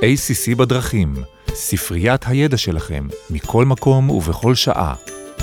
ACC 0.00 0.54
בדרכים, 0.56 1.14
ספריית 1.54 2.22
הידע 2.26 2.56
שלכם, 2.56 3.08
מכל 3.30 3.64
מקום 3.64 4.10
ובכל 4.10 4.54
שעה. 4.54 4.94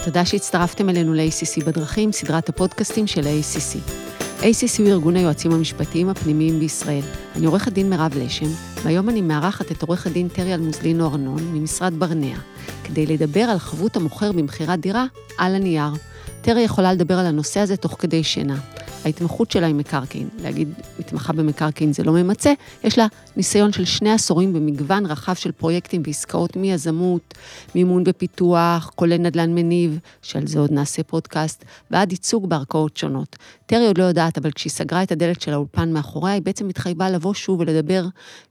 תודה 0.06 0.26
שהצטרפתם 0.26 0.90
אלינו 0.90 1.14
ל-ACC 1.14 1.66
בדרכים, 1.66 2.12
סדרת 2.12 2.50
הפודקאסטים 2.50 3.08
של 3.08 3.28
ה-ACC. 3.28 3.78
ACC 4.42 4.80
הוא 4.80 4.88
ארגון 4.88 5.16
היועצים 5.16 5.52
המשפטיים 5.52 6.10
הפנימיים 6.10 6.60
בישראל. 6.60 7.02
אני 7.36 7.46
עורכת 7.46 7.72
דין 7.72 7.90
מירב 7.90 8.12
לשם, 8.16 8.46
והיום 8.84 9.10
אני 9.10 9.22
מארחת 9.22 9.72
את 9.72 9.82
עורך 9.82 10.08
הדין 10.08 10.28
טרי 10.28 10.54
אלמוזלינו 10.54 11.08
ארנון 11.08 11.54
ממשרד 11.54 11.94
ברנע, 12.00 12.38
כדי 12.84 13.06
לדבר 13.06 13.42
על 13.42 13.60
חבות 13.60 13.96
המוכר 13.96 14.32
במכירת 14.32 14.80
דירה 14.80 15.06
על 15.38 15.56
הנייר. 15.56 15.92
טרי 16.42 16.62
יכולה 16.62 16.94
לדבר 16.94 17.20
על 17.20 17.26
הנושא 17.26 17.60
הזה 17.60 17.78
תוך 17.78 17.96
כדי 18.00 18.24
שינה. 18.24 18.58
ההתמחות 19.06 19.52
שלה 19.52 19.68
היא 19.68 19.76
מקרקעין. 19.76 20.30
להגיד 20.42 20.74
מתמחה 21.00 21.34
במקרקעין 21.34 21.94
זה 21.94 22.04
לא 22.04 22.14
ממצה, 22.14 22.54
יש 22.84 22.98
לה 22.98 23.08
ניסיון 23.38 23.72
של 23.74 23.86
שני 23.86 24.12
עשורים 24.12 24.54
במגוון 24.54 25.06
רחב 25.06 25.34
של 25.34 25.52
פרויקטים 25.52 26.02
ועסקאות 26.06 26.56
מיזמות, 26.56 27.34
מימון 27.76 28.04
ופיתוח, 28.08 28.92
כולל 28.96 29.18
נדל"ן 29.18 29.56
מניב, 29.56 30.00
שעל 30.22 30.48
זה 30.48 30.60
עוד 30.60 30.72
נעשה 30.72 31.04
פודקאסט, 31.04 31.66
ועד 31.92 32.12
ייצוג 32.12 32.50
בערכאות 32.50 32.98
שונות. 32.98 33.36
טרי 33.66 33.88
עוד 33.88 33.98
לא 33.98 34.04
יודעת, 34.04 34.38
אבל 34.38 34.52
כשהיא 34.52 34.72
סגרה 34.72 35.04
את 35.04 35.12
הדלת 35.12 35.42
של 35.42 35.54
האולפן 35.54 35.94
מאחוריה, 35.94 36.34
היא 36.34 36.42
בעצם 36.42 36.70
התחייבה 36.70 37.10
לבוא 37.10 37.34
שוב 37.34 37.60
ולדבר 37.60 38.06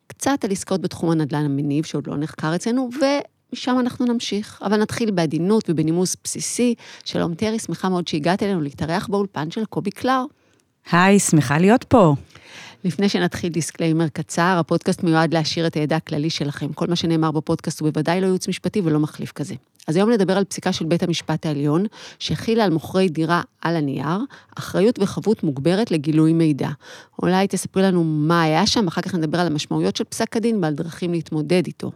קצת 0.07 0.45
על 0.45 0.51
עסקאות 0.51 0.81
בתחום 0.81 1.11
הנדל"ן 1.11 1.45
המניב, 1.45 1.85
שעוד 1.85 2.07
לא 2.07 2.17
נחקר 2.17 2.55
אצלנו, 2.55 2.91
ו... 3.01 3.05
משם 3.53 3.77
אנחנו 3.81 4.07
נמשיך, 4.07 4.59
אבל 4.63 4.81
נתחיל 4.81 5.11
בעדינות 5.11 5.65
ובנימוס 5.69 6.17
בסיסי. 6.25 6.75
שלום 7.05 7.35
טרי, 7.35 7.59
שמחה 7.59 7.89
מאוד 7.89 8.09
שהגעת 8.09 8.43
אלינו 8.43 8.61
להתארח 8.61 9.07
באולפן 9.07 9.51
של 9.51 9.65
קובי 9.65 9.91
קלר. 9.91 10.25
היי, 10.91 11.19
שמחה 11.19 11.59
להיות 11.59 11.85
פה. 11.85 12.15
לפני 12.85 13.09
שנתחיל 13.09 13.53
disclaimer 13.53 14.09
קצר, 14.09 14.57
הפודקאסט 14.61 15.03
מיועד 15.03 15.35
להעשיר 15.35 15.67
את 15.67 15.75
הידע 15.75 15.97
הכללי 15.97 16.31
שלכם. 16.31 16.73
כל 16.73 16.87
מה 16.87 16.97
שנאמר 16.97 17.31
בפודקאסט 17.31 17.81
הוא 17.81 17.91
בוודאי 17.91 18.21
לא 18.21 18.27
ייעוץ 18.27 18.49
משפטי 18.49 18.81
ולא 18.85 18.99
מחליף 18.99 19.33
כזה. 19.33 19.55
אז 19.89 19.97
היום 19.97 20.11
נדבר 20.11 20.37
על 20.37 20.45
פסיקה 20.45 20.73
של 20.73 20.85
בית 20.85 21.03
המשפט 21.03 21.47
העליון, 21.47 21.85
שהחילה 22.19 22.65
על 22.65 22.71
מוכרי 22.71 23.09
דירה 23.09 23.43
על 23.61 23.77
הנייר, 23.77 24.19
אחריות 24.59 24.99
וחבות 24.99 25.43
מוגברת 25.43 25.91
לגילוי 25.91 26.33
מידע. 26.33 26.69
אולי 27.23 27.47
תספרי 27.49 27.83
לנו 27.83 28.05
מה 28.05 28.43
היה 28.43 28.67
שם, 28.67 28.89
אחר 28.89 29.01
כך 29.01 29.15
נדבר 29.15 29.41
על 29.41 29.47
המשמעויות 29.47 29.97
של 29.97 30.05
פסק 30.05 30.37
הדין 30.37 30.59
ועל 30.63 30.75
דרכים 30.75 31.13
להתמודד 31.13 31.67
איתו. 31.67 31.91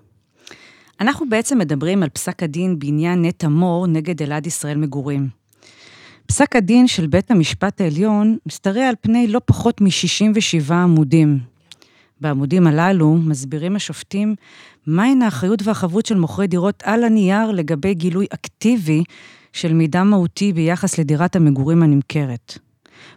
אנחנו 1.00 1.28
בעצם 1.28 1.59
מדברים 1.59 2.03
על 2.03 2.09
פסק 2.09 2.43
הדין 2.43 2.78
בעניין 2.78 3.25
נטע 3.25 3.48
מור 3.48 3.87
נגד 3.87 4.23
אלעד 4.23 4.47
ישראל 4.47 4.77
מגורים. 4.77 5.28
פסק 6.27 6.57
הדין 6.57 6.87
של 6.87 7.07
בית 7.07 7.31
המשפט 7.31 7.81
העליון 7.81 8.39
משתרע 8.47 8.89
על 8.89 8.95
פני 9.01 9.27
לא 9.27 9.41
פחות 9.45 9.81
מ-67 9.81 10.73
עמודים. 10.75 11.39
בעמודים 12.21 12.67
הללו 12.67 13.15
מסבירים 13.15 13.77
השופטים 13.77 14.35
מהן 14.87 15.23
האחריות 15.23 15.63
והחבות 15.63 16.07
של 16.07 16.15
מוכרי 16.15 16.47
דירות 16.47 16.83
על 16.83 17.05
הנייר 17.05 17.51
לגבי 17.51 17.95
גילוי 17.95 18.27
אקטיבי 18.35 19.05
של 19.53 19.75
מידע 19.75 20.03
מהותי 20.03 20.53
ביחס 20.53 20.99
לדירת 20.99 21.37
המגורים 21.37 21.83
הנמכרת. 21.83 22.59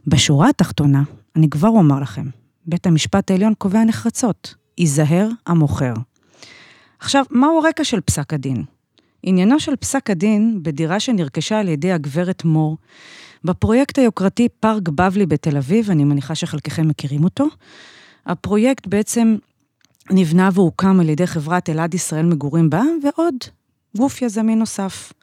בשורה 0.08 0.50
התחתונה, 0.50 1.04
אני 1.36 1.50
כבר 1.50 1.70
אומר 1.70 2.00
לכם, 2.00 2.26
בית 2.66 2.88
המשפט 2.88 3.32
העליון 3.32 3.54
קובע 3.58 3.84
נחרצות, 3.84 4.56
ייזהר 4.78 5.30
המוכר. 5.48 5.94
עכשיו, 7.00 7.26
מהו 7.32 7.60
הרקע 7.60 7.84
של 7.84 8.02
פסק 8.02 8.34
הדין? 8.34 8.64
עניינו 9.24 9.60
של 9.60 9.76
פסק 9.76 10.10
הדין 10.10 10.60
בדירה 10.64 11.00
שנרכשה 11.00 11.60
על 11.60 11.68
ידי 11.68 11.92
הגברת 11.92 12.46
מור, 12.46 12.78
בפרויקט 13.44 14.00
היוקרתי 14.00 14.48
פארק 14.60 14.90
בבלי 14.90 15.26
בתל 15.26 15.58
אביב, 15.58 15.92
אני 15.92 16.04
מניחה 16.04 16.36
שחלקכם 16.36 16.88
מכירים 16.88 17.24
אותו. 17.24 17.46
הפרויקט 18.26 18.88
בעצם 18.88 19.36
נבנה 20.12 20.50
והוקם 20.54 21.00
על 21.00 21.10
ידי 21.10 21.28
חברת 21.28 21.70
אלעד 21.70 21.94
ישראל 21.94 22.26
מגורים 22.26 22.70
בה, 22.70 22.82
ועוד 23.04 23.36
גוף 23.98 24.22
יזמי 24.22 24.56
נוסף. 24.56 25.14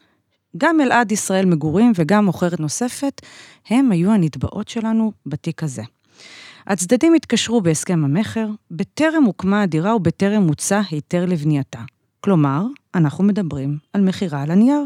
גם 0.57 0.81
אלעד 0.81 1.13
ישראל 1.13 1.47
מגורים 1.47 1.93
וגם 1.95 2.25
מוכרת 2.25 2.61
נוספת, 2.61 3.23
הם 3.71 3.93
היו 3.93 4.13
הנתבעות 4.13 4.69
שלנו 4.69 5.13
בתיק 5.27 5.63
הזה. 5.63 5.83
הצדדים 6.67 7.15
התקשרו 7.15 7.61
בהסכם 7.61 8.05
המכר, 8.05 8.49
בטרם 8.71 9.25
הוקמה 9.25 9.63
הדירה 9.63 9.97
ובטרם 9.97 10.43
מוצע 10.43 10.81
היתר 10.91 11.27
לבנייתה. 11.27 11.81
כלומר, 12.21 12.63
אנחנו 12.97 13.25
מדברים 13.25 13.79
על 13.93 14.01
מכירה 14.01 14.43
על 14.43 14.51
הנייר. 14.51 14.83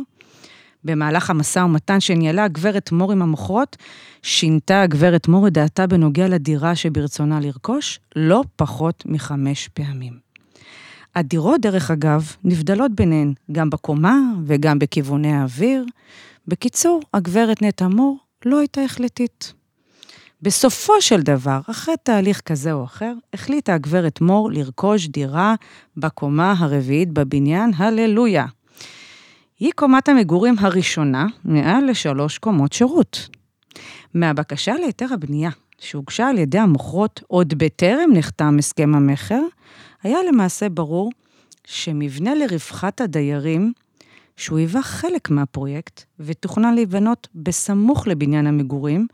במהלך 0.84 1.30
המשא 1.30 1.58
ומתן 1.58 2.00
שניהלה 2.00 2.44
הגברת 2.44 2.92
מור 2.92 3.12
עם 3.12 3.22
המוכרות, 3.22 3.76
שינתה 4.22 4.82
הגברת 4.82 5.28
מור 5.28 5.48
את 5.48 5.52
דעתה 5.52 5.86
בנוגע 5.86 6.28
לדירה 6.28 6.76
שברצונה 6.76 7.40
לרכוש 7.40 8.00
לא 8.16 8.42
פחות 8.56 9.04
מחמש 9.06 9.68
פעמים. 9.68 10.18
הדירות, 11.14 11.60
דרך 11.60 11.90
אגב, 11.90 12.36
נבדלות 12.44 12.92
ביניהן 12.94 13.32
גם 13.52 13.70
בקומה 13.70 14.18
וגם 14.46 14.78
בכיווני 14.78 15.32
האוויר. 15.32 15.84
בקיצור, 16.48 17.00
הגברת 17.14 17.62
נטע 17.62 17.88
מור 17.88 18.18
לא 18.44 18.58
הייתה 18.58 18.80
החלטית. 18.84 19.59
בסופו 20.42 21.02
של 21.02 21.20
דבר, 21.20 21.60
אחרי 21.70 21.94
תהליך 22.02 22.40
כזה 22.40 22.72
או 22.72 22.84
אחר, 22.84 23.12
החליטה 23.34 23.74
הגברת 23.74 24.20
מור 24.20 24.50
לרכוש 24.52 25.08
דירה 25.08 25.54
בקומה 25.96 26.54
הרביעית 26.58 27.12
בבניין, 27.12 27.70
הללויה. 27.76 28.46
היא 29.58 29.72
קומת 29.74 30.08
המגורים 30.08 30.54
הראשונה 30.58 31.26
מעל 31.44 31.90
לשלוש 31.90 32.38
קומות 32.38 32.72
שירות. 32.72 33.28
מהבקשה 34.14 34.74
להיתר 34.74 35.06
הבנייה, 35.12 35.50
שהוגשה 35.78 36.28
על 36.28 36.38
ידי 36.38 36.58
המוכרות 36.58 37.22
עוד 37.26 37.54
בטרם 37.56 38.10
נחתם 38.12 38.56
הסכם 38.58 38.94
המכר, 38.94 39.42
היה 40.02 40.18
למעשה 40.28 40.68
ברור 40.68 41.10
שמבנה 41.64 42.34
לרווחת 42.34 43.00
הדיירים 43.00 43.72
שהוא 44.40 44.58
היווה 44.58 44.82
חלק 44.82 45.30
מהפרויקט 45.30 46.04
ותוכנן 46.20 46.74
להיבנות 46.74 47.28
בסמוך 47.34 48.06
לבניין 48.06 48.46
המגורים, 48.46 49.06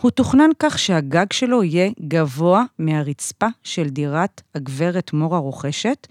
הוא 0.00 0.10
תוכנן 0.10 0.50
כך 0.58 0.78
שהגג 0.78 1.32
שלו 1.32 1.62
יהיה 1.62 1.90
גבוה 2.08 2.64
מהרצפה 2.78 3.46
של 3.62 3.88
דירת 3.88 4.42
הגברת 4.54 5.12
מור 5.12 5.36
הרוכשת, 5.36 6.06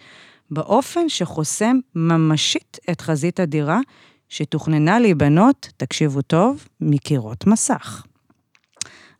באופן 0.52 1.10
שחוסם 1.10 1.80
ממשית 1.96 2.78
את 2.92 3.02
חזית 3.02 3.40
הדירה, 3.40 3.80
שתוכננה 4.30 5.00
להיבנות, 5.00 5.70
תקשיבו 5.78 6.22
טוב, 6.22 6.68
מקירות 6.82 7.48
מסך. 7.48 8.04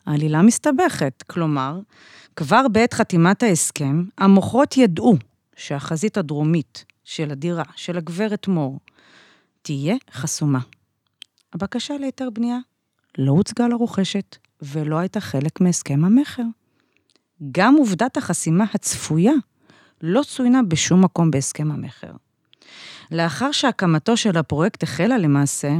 העלילה 0.06 0.42
מסתבכת, 0.42 1.22
כלומר, 1.26 1.80
כבר 2.36 2.68
בעת 2.68 2.94
חתימת 2.94 3.42
ההסכם, 3.42 4.04
המוכרות 4.18 4.76
ידעו 4.76 5.16
שהחזית 5.56 6.16
הדרומית 6.16 6.84
של 7.04 7.30
הדירה 7.30 7.64
של 7.76 7.98
הגברת 7.98 8.48
מור 8.48 8.78
תהיה 9.62 9.96
חסומה. 10.12 10.60
הבקשה 11.52 11.98
להיתר 11.98 12.30
בנייה 12.30 12.58
לא 13.18 13.32
הוצגה 13.32 13.68
לרוכשת 13.68 14.36
ולא 14.62 14.98
הייתה 14.98 15.20
חלק 15.20 15.60
מהסכם 15.60 16.04
המכר. 16.04 16.42
גם 17.52 17.74
עובדת 17.74 18.16
החסימה 18.16 18.64
הצפויה 18.74 19.32
לא 20.02 20.22
צוינה 20.22 20.62
בשום 20.62 21.04
מקום 21.04 21.30
בהסכם 21.30 21.70
המכר. 21.70 22.12
לאחר 23.10 23.52
שהקמתו 23.52 24.16
של 24.16 24.38
הפרויקט 24.38 24.82
החלה 24.82 25.18
למעשה, 25.18 25.72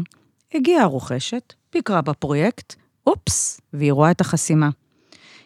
הגיעה 0.54 0.82
הרוכשת, 0.82 1.53
ביקרה 1.72 2.03
בפרויקט, 2.03 2.75
אופס, 3.06 3.60
והיא 3.72 3.93
רואה 3.93 4.10
את 4.10 4.20
החסימה. 4.20 4.70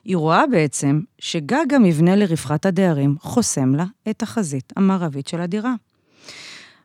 היא 0.04 0.16
רואה 0.16 0.46
בעצם 0.46 1.00
שגג 1.18 1.74
המבנה 1.74 2.16
לרווחת 2.16 2.66
הדיירים 2.66 3.16
חוסם 3.20 3.74
לה 3.74 3.84
את 4.10 4.22
החזית 4.22 4.72
המערבית 4.76 5.28
של 5.28 5.40
הדירה. 5.40 5.74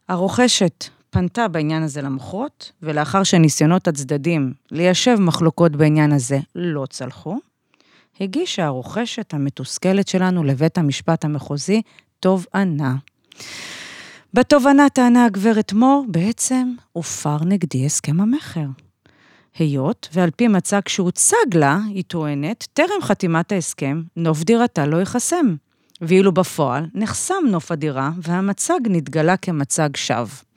הרוכשת 0.10 0.86
פנתה 1.12 1.48
בעניין 1.48 1.84
הזה 1.84 2.02
למוכרות, 2.02 2.72
ולאחר 2.82 3.24
שניסיונות 3.24 3.88
הצדדים 3.88 4.54
ליישב 4.72 5.18
מחלוקות 5.20 5.72
בעניין 5.72 6.12
הזה 6.12 6.40
לא 6.56 6.86
צלחו, 6.86 7.38
הגישה 8.20 8.66
הרוכשת 8.66 9.34
המתוסכלת 9.34 10.08
שלנו 10.08 10.44
לבית 10.44 10.78
המשפט 10.78 11.26
המחוזי 11.26 11.82
תובענה. 12.20 12.96
בתובענה 14.34 14.90
טענה 14.90 15.26
הגברת 15.26 15.74
מור, 15.74 16.06
בעצם 16.08 16.74
הופר 16.92 17.38
נגדי 17.46 17.86
הסכם 17.86 18.22
המכר. 18.22 18.66
היות 19.60 20.10
ועל 20.14 20.32
פי 20.32 20.48
מצג 20.48 20.82
שהוצג 20.88 21.56
לה, 21.56 21.80
היא 21.88 22.04
טוענת, 22.08 22.68
טרם 22.74 23.02
חתימת 23.02 23.52
ההסכם, 23.52 24.02
נוף 24.16 24.44
דירתה 24.44 24.86
לא 24.86 24.98
ייחסם. 24.98 25.56
ואילו 26.02 26.32
בפועל 26.32 26.86
נחסם 26.94 27.44
נוף 27.48 27.72
הדירה 27.72 28.12
והמצג 28.18 28.80
נתגלה 28.90 29.38
כמצג 29.38 29.90
שווא. 29.96 30.51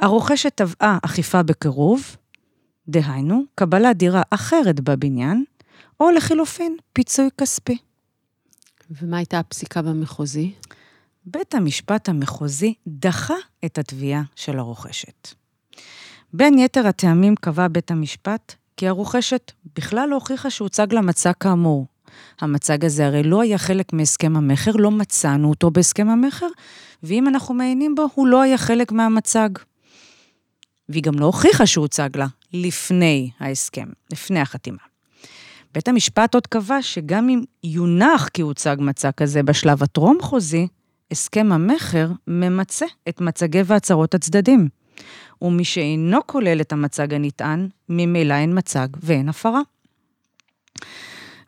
הרוכשת 0.00 0.52
תבעה 0.54 0.98
אכיפה 1.02 1.42
בקירוב, 1.42 2.16
דהיינו, 2.88 3.42
קבלת 3.54 3.96
דירה 3.96 4.22
אחרת 4.30 4.80
בבניין, 4.80 5.44
או 6.00 6.10
לחילופין, 6.10 6.76
פיצוי 6.92 7.28
כספי. 7.38 7.78
ומה 8.90 9.16
הייתה 9.16 9.38
הפסיקה 9.38 9.82
במחוזי? 9.82 10.52
בית 11.26 11.54
המשפט 11.54 12.08
המחוזי 12.08 12.74
דחה 12.86 13.34
את 13.64 13.78
התביעה 13.78 14.22
של 14.36 14.58
הרוכשת. 14.58 15.28
בין 16.32 16.58
יתר 16.58 16.86
הטעמים 16.86 17.34
קבע 17.36 17.68
בית 17.68 17.90
המשפט 17.90 18.54
כי 18.76 18.88
הרוכשת 18.88 19.52
בכלל 19.76 20.08
לא 20.08 20.14
הוכיחה 20.14 20.50
שהוצג 20.50 20.92
לה 20.92 21.00
מצע 21.00 21.32
כאמור, 21.32 21.86
המצג 22.40 22.84
הזה 22.84 23.06
הרי 23.06 23.22
לא 23.22 23.40
היה 23.40 23.58
חלק 23.58 23.92
מהסכם 23.92 24.36
המכר, 24.36 24.72
לא 24.72 24.90
מצאנו 24.90 25.50
אותו 25.50 25.70
בהסכם 25.70 26.08
המכר, 26.08 26.46
ואם 27.02 27.28
אנחנו 27.28 27.54
מעיינים 27.54 27.94
בו, 27.94 28.06
הוא 28.14 28.26
לא 28.26 28.42
היה 28.42 28.58
חלק 28.58 28.92
מהמצג. 28.92 29.48
והיא 30.88 31.02
גם 31.02 31.18
לא 31.18 31.26
הוכיחה 31.26 31.66
שהוצג 31.66 32.08
לה 32.16 32.26
לפני 32.52 33.30
ההסכם, 33.40 33.88
לפני 34.12 34.40
החתימה. 34.40 34.78
בית 35.74 35.88
המשפט 35.88 36.34
עוד 36.34 36.46
קבע 36.46 36.82
שגם 36.82 37.28
אם 37.28 37.42
יונח 37.64 38.28
כי 38.28 38.42
הוצג 38.42 38.76
מצג 38.78 39.10
כזה 39.16 39.42
בשלב 39.42 39.82
הטרום-חוזי, 39.82 40.66
הסכם 41.10 41.52
המכר 41.52 42.10
ממצה 42.26 42.86
את 43.08 43.20
מצגי 43.20 43.62
והצהרות 43.64 44.14
הצדדים. 44.14 44.68
ומי 45.42 45.64
שאינו 45.64 46.18
כולל 46.26 46.60
את 46.60 46.72
המצג 46.72 47.14
הנטען, 47.14 47.68
ממילא 47.88 48.34
אין 48.34 48.58
מצג 48.58 48.88
ואין 49.02 49.28
הפרה. 49.28 49.60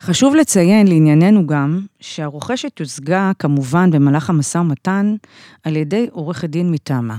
חשוב 0.01 0.35
לציין 0.35 0.87
לענייננו 0.87 1.47
גם 1.47 1.85
שהרוכשת 1.99 2.79
יוצגה 2.79 3.31
כמובן 3.39 3.91
במהלך 3.91 4.29
המשא 4.29 4.57
ומתן 4.57 5.15
על 5.63 5.75
ידי 5.75 6.07
עורכת 6.11 6.49
דין 6.49 6.71
מטעמה. 6.71 7.17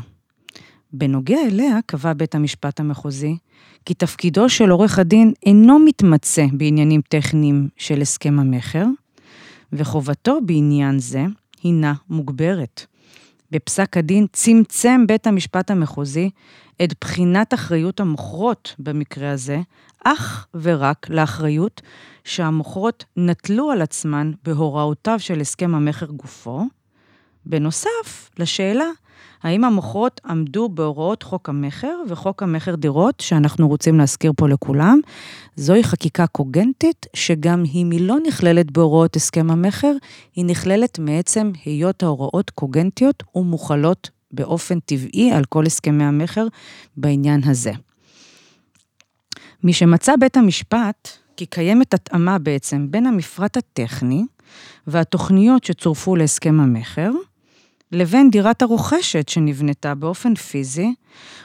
בנוגע 0.92 1.38
אליה 1.46 1.78
קבע 1.86 2.12
בית 2.12 2.34
המשפט 2.34 2.80
המחוזי 2.80 3.36
כי 3.84 3.94
תפקידו 3.94 4.48
של 4.48 4.70
עורך 4.70 4.98
הדין 4.98 5.32
אינו 5.46 5.78
מתמצא 5.78 6.44
בעניינים 6.52 7.00
טכניים 7.08 7.68
של 7.76 8.00
הסכם 8.00 8.38
המכר, 8.38 8.84
וחובתו 9.72 10.38
בעניין 10.46 10.98
זה 10.98 11.24
הינה 11.62 11.94
מוגברת. 12.08 12.86
בפסק 13.50 13.96
הדין 13.96 14.26
צמצם 14.32 15.04
בית 15.06 15.26
המשפט 15.26 15.70
המחוזי 15.70 16.30
את 16.84 16.94
בחינת 17.00 17.54
אחריות 17.54 18.00
המוכרות 18.00 18.74
במקרה 18.78 19.30
הזה, 19.30 19.60
אך 20.04 20.46
ורק 20.54 21.10
לאחריות 21.10 21.80
שהמוכרות 22.24 23.04
נטלו 23.16 23.70
על 23.70 23.82
עצמן 23.82 24.32
בהוראותיו 24.44 25.18
של 25.18 25.40
הסכם 25.40 25.74
המכר 25.74 26.06
גופו, 26.06 26.62
בנוסף 27.46 28.30
לשאלה 28.38 28.90
האם 29.42 29.64
המוכרות 29.64 30.20
עמדו 30.24 30.68
בהוראות 30.68 31.22
חוק 31.22 31.48
המכר 31.48 31.96
וחוק 32.08 32.42
המכר 32.42 32.74
דירות, 32.74 33.20
שאנחנו 33.20 33.68
רוצים 33.68 33.98
להזכיר 33.98 34.32
פה 34.36 34.48
לכולם. 34.48 35.00
זוהי 35.56 35.84
חקיקה 35.84 36.26
קוגנטית, 36.26 37.06
שגם 37.14 37.62
אם 37.74 37.90
היא 37.90 38.00
לא 38.00 38.16
נכללת 38.26 38.70
בהוראות 38.70 39.16
הסכם 39.16 39.50
המכר, 39.50 39.92
היא 40.36 40.44
נכללת 40.44 40.98
מעצם 40.98 41.50
היות 41.64 42.02
ההוראות 42.02 42.50
קוגנטיות 42.50 43.22
ומוחלות 43.34 44.10
באופן 44.30 44.80
טבעי 44.80 45.32
על 45.32 45.44
כל 45.44 45.66
הסכמי 45.66 46.04
המכר 46.04 46.46
בעניין 46.96 47.40
הזה. 47.44 47.72
משמצא 49.64 50.12
בית 50.20 50.36
המשפט 50.36 51.08
כי 51.36 51.46
קיימת 51.46 51.94
התאמה 51.94 52.38
בעצם 52.38 52.86
בין 52.90 53.06
המפרט 53.06 53.56
הטכני 53.56 54.24
והתוכניות 54.86 55.64
שצורפו 55.64 56.16
להסכם 56.16 56.60
המכר, 56.60 57.10
לבין 57.92 58.30
דירת 58.30 58.62
הרוכשת 58.62 59.28
שנבנתה 59.28 59.94
באופן 59.94 60.34
פיזי, 60.34 60.94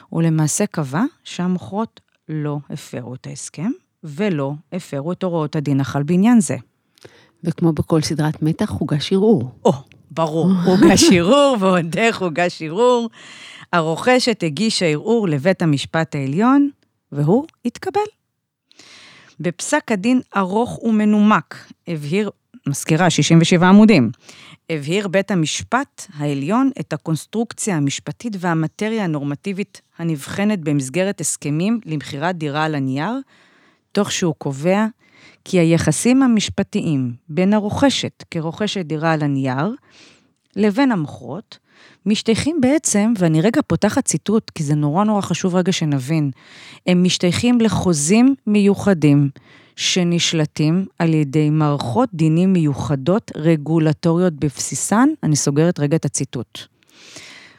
הוא 0.08 0.22
למעשה 0.22 0.66
קבע 0.66 1.02
שהמוכרות 1.24 2.00
לא 2.28 2.58
הפרו 2.70 3.14
את 3.14 3.26
ההסכם 3.26 3.70
ולא 4.04 4.52
הפרו 4.72 5.12
את 5.12 5.22
הוראות 5.22 5.56
הדין 5.56 5.80
החל 5.80 6.02
בעניין 6.02 6.40
זה. 6.40 6.56
וכמו 7.44 7.72
בכל 7.72 8.02
סדרת 8.02 8.42
מתח, 8.42 8.70
הוגש 8.70 9.12
ערעור. 9.12 9.50
או, 9.64 9.72
ברור, 10.10 10.46
הוגש 10.66 11.04
ערעור, 11.12 11.56
ועוד 11.60 11.96
איך 11.96 12.22
הוגש 12.22 12.62
ערעור. 12.62 13.10
הרוכשת 13.72 14.42
הגישה 14.42 14.86
ערעור 14.86 15.28
לבית 15.28 15.62
המשפט 15.62 16.14
העליון, 16.14 16.70
והוא 17.12 17.46
התקבל. 17.64 18.00
בפסק 19.40 19.92
הדין 19.92 20.20
ארוך 20.36 20.82
ומנומק, 20.82 21.66
הבהיר, 21.88 22.30
מזכירה, 22.68 23.10
67 23.10 23.68
עמודים, 23.68 24.10
הבהיר 24.70 25.08
בית 25.08 25.30
המשפט 25.30 26.06
העליון 26.16 26.70
את 26.80 26.92
הקונסטרוקציה 26.92 27.76
המשפטית 27.76 28.36
והמטריה 28.38 29.04
הנורמטיבית 29.04 29.80
הנבחנת 29.98 30.60
במסגרת 30.60 31.20
הסכמים 31.20 31.80
למכירת 31.84 32.36
דירה 32.36 32.64
על 32.64 32.74
הנייר, 32.74 33.12
תוך 33.92 34.12
שהוא 34.12 34.34
קובע 34.38 34.86
כי 35.44 35.58
היחסים 35.58 36.22
המשפטיים 36.22 37.12
בין 37.28 37.54
הרוכשת 37.54 38.24
כרוכשת 38.30 38.84
דירה 38.84 39.12
על 39.12 39.22
הנייר 39.22 39.74
לבין 40.56 40.92
המוכרות 40.92 41.58
משתייכים 42.06 42.60
בעצם, 42.60 43.12
ואני 43.18 43.40
רגע 43.40 43.60
פותחת 43.66 44.04
ציטוט, 44.04 44.50
כי 44.50 44.62
זה 44.62 44.74
נורא 44.74 45.04
נורא 45.04 45.20
חשוב 45.20 45.54
רגע 45.54 45.72
שנבין, 45.72 46.30
הם 46.86 47.04
משתייכים 47.04 47.60
לחוזים 47.60 48.34
מיוחדים 48.46 49.30
שנשלטים 49.76 50.86
על 50.98 51.14
ידי 51.14 51.50
מערכות 51.50 52.08
דינים 52.14 52.52
מיוחדות 52.52 53.32
רגולטוריות 53.36 54.32
בבסיסן, 54.32 55.08
אני 55.22 55.36
סוגרת 55.36 55.80
רגע 55.80 55.96
את 55.96 56.04
הציטוט. 56.04 56.58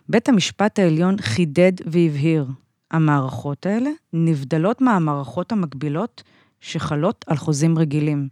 בית 0.10 0.30
המשפט 0.30 0.80
העליון 0.80 1.18
חידד 1.22 1.72
והבהיר, 1.86 2.46
המערכות 2.92 3.66
האלה 3.66 3.90
נבדלות 4.14 4.82
מהמערכות 4.82 5.52
המקבילות 5.52 6.24
שחלות 6.62 7.26
על 7.28 7.38
חוזים 7.38 7.80
רגילים. 7.80 8.28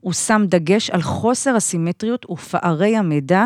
הוא 0.00 0.12
שם 0.12 0.42
דגש 0.46 0.90
על 0.90 1.02
חוסר 1.02 1.56
הסימטריות 1.56 2.30
ופערי 2.30 2.96
המידע 2.96 3.44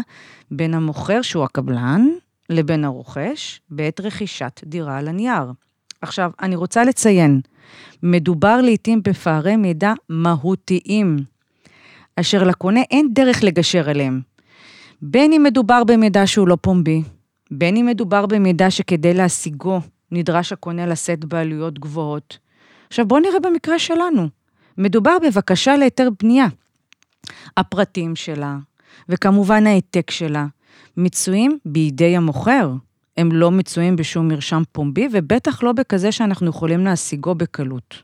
בין 0.50 0.74
המוכר, 0.74 1.22
שהוא 1.22 1.44
הקבלן, 1.44 2.08
לבין 2.50 2.84
הרוכש, 2.84 3.60
בעת 3.70 4.00
רכישת 4.00 4.60
דירה 4.64 4.98
על 4.98 5.08
הנייר. 5.08 5.52
עכשיו, 6.00 6.30
אני 6.42 6.56
רוצה 6.56 6.84
לציין, 6.84 7.40
מדובר 8.02 8.60
לעתים 8.60 9.02
בפערי 9.02 9.56
מידע 9.56 9.92
מהותיים, 10.08 11.16
אשר 12.16 12.44
לקונה 12.44 12.80
אין 12.90 13.08
דרך 13.12 13.44
לגשר 13.44 13.90
עליהם. 13.90 14.20
בין 15.02 15.32
אם 15.32 15.42
מדובר 15.42 15.84
במידע 15.84 16.26
שהוא 16.26 16.48
לא 16.48 16.56
פומבי, 16.60 17.02
בין 17.50 17.76
אם 17.76 17.86
מדובר 17.86 18.26
במידע 18.26 18.70
שכדי 18.70 19.14
להשיגו 19.14 19.80
נדרש 20.10 20.52
הקונה 20.52 20.86
לשאת 20.86 21.24
בעלויות 21.24 21.78
גבוהות. 21.78 22.38
עכשיו 22.88 23.06
בואו 23.06 23.20
נראה 23.20 23.40
במקרה 23.40 23.78
שלנו. 23.78 24.28
מדובר 24.78 25.16
בבקשה 25.22 25.76
להיתר 25.76 26.08
בנייה. 26.22 26.46
הפרטים 27.56 28.16
שלה, 28.16 28.56
וכמובן 29.08 29.66
העתק 29.66 30.10
שלה, 30.10 30.46
מצויים 30.96 31.58
בידי 31.64 32.16
המוכר. 32.16 32.72
הם 33.16 33.32
לא 33.32 33.50
מצויים 33.50 33.96
בשום 33.96 34.28
מרשם 34.28 34.62
פומבי, 34.72 35.08
ובטח 35.12 35.62
לא 35.62 35.72
בכזה 35.72 36.12
שאנחנו 36.12 36.46
יכולים 36.50 36.84
להשיגו 36.84 37.34
בקלות. 37.34 38.02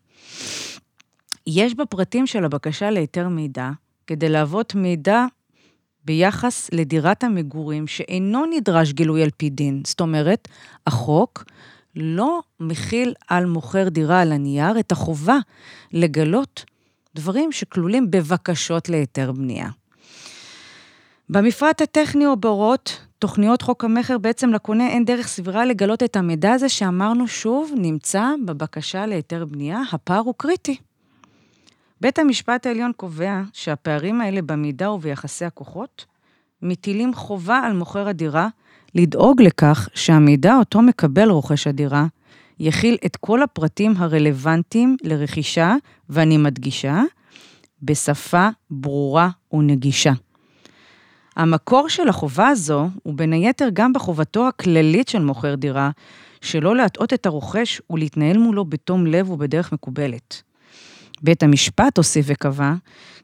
יש 1.47 1.75
בפרטים 1.75 2.27
של 2.27 2.45
הבקשה 2.45 2.91
להיתר 2.91 3.29
מידע 3.29 3.71
כדי 4.07 4.29
להוות 4.29 4.75
מידע 4.75 5.25
ביחס 6.05 6.71
לדירת 6.73 7.25
המגורים 7.25 7.87
שאינו 7.87 8.45
נדרש 8.47 8.93
גילוי 8.93 9.23
על 9.23 9.31
פי 9.37 9.51
דין. 9.51 9.83
זאת 9.87 10.01
אומרת, 10.01 10.49
החוק 10.87 11.45
לא 11.97 12.41
מכיל 12.61 13.15
על 13.29 13.47
מוכר 13.47 13.89
דירה 13.89 14.21
על 14.21 14.33
הנייר 14.33 14.79
את 14.79 14.93
החובה 14.93 15.39
לגלות 15.93 16.65
דברים 17.15 17.53
שכלולים 17.53 18.11
בבקשות 18.11 18.89
להיתר 18.89 19.33
בנייה. 19.33 19.69
במפרט 21.29 21.81
הטכני 21.81 22.27
או 22.27 22.37
בהוראות 22.37 23.07
תוכניות 23.21 23.63
חוק 23.63 23.85
המכר, 23.85 24.19
בעצם 24.19 24.53
לקונה 24.53 24.89
אין 24.89 25.05
דרך 25.05 25.29
סבירה 25.29 25.65
לגלות 25.65 26.03
את 26.03 26.17
המידע 26.17 26.53
הזה 26.53 26.69
שאמרנו 26.69 27.29
שוב, 27.29 27.73
נמצא 27.77 28.25
בבקשה 28.47 29.07
להיתר 29.07 29.45
בנייה, 29.45 29.83
הפער 29.93 30.19
הוא 30.19 30.35
קריטי. 30.37 30.77
בית 32.01 32.19
המשפט 32.19 32.67
העליון 32.67 32.93
קובע 32.97 33.43
שהפערים 33.53 34.21
האלה 34.21 34.43
במידע 34.43 34.91
וביחסי 34.91 35.45
הכוחות 35.45 36.05
מטילים 36.63 37.15
חובה 37.15 37.59
על 37.59 37.73
מוכר 37.73 38.09
הדירה 38.09 38.49
לדאוג 38.95 39.43
לכך 39.43 39.89
שהמידע 39.95 40.57
אותו 40.57 40.83
מקבל 40.83 41.31
רוכש 41.31 41.67
הדירה 41.67 42.07
יכיל 42.61 42.97
את 43.07 43.17
כל 43.17 43.43
הפרטים 43.43 43.95
הרלוונטיים 43.97 44.97
לרכישה, 45.03 45.75
ואני 46.09 46.37
מדגישה, 46.37 47.03
בשפה 47.83 48.49
ברורה 48.71 49.29
ונגישה. 49.53 50.13
המקור 51.37 51.89
של 51.89 52.09
החובה 52.09 52.49
הזו 52.49 52.89
הוא 53.03 53.15
בין 53.15 53.33
היתר 53.33 53.69
גם 53.73 53.93
בחובתו 53.93 54.49
הכללית 54.49 55.09
של 55.09 55.23
מוכר 55.23 55.55
דירה, 55.55 55.91
שלא 56.41 56.77
להטעות 56.77 57.13
את 57.13 57.27
הרוכש 57.27 57.81
ולהתנהל 57.91 58.39
מולו 58.39 58.65
בתום 58.65 59.07
לב 59.07 59.31
ובדרך 59.31 59.73
מקובלת. 59.73 60.43
בית 61.23 61.43
המשפט 61.43 61.97
הוסיף 61.97 62.27
וקבע 62.29 62.75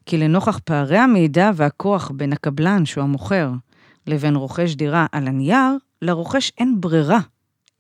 כי 0.07 0.19
לנוכח 0.19 0.59
פערי 0.65 0.99
המידע 0.99 1.51
והכוח 1.55 2.11
בין 2.15 2.33
הקבלן, 2.33 2.87
שהוא 2.87 3.05
המוכר, 3.05 3.51
לבין 4.07 4.37
רוכש 4.37 4.75
דירה 4.75 5.07
על 5.13 5.29
הנייר, 5.29 5.77
לרוכש 6.03 6.53
אין 6.59 6.81
ברירה, 6.81 7.21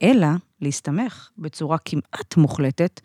אלא 0.02 0.28
להסתמך 0.60 1.30
בצורה 1.38 1.78
כמעט 1.78 2.36
מוחלטת 2.36 3.00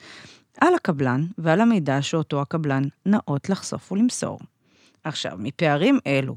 על 0.61 0.75
הקבלן 0.75 1.25
ועל 1.37 1.61
המידע 1.61 2.01
שאותו 2.01 2.41
הקבלן 2.41 2.83
נאות 3.05 3.49
לחשוף 3.49 3.91
ולמסור. 3.91 4.39
עכשיו, 5.03 5.31
מפערים 5.39 5.99
אלו 6.07 6.35